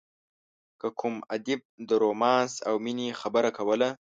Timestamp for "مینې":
2.85-3.07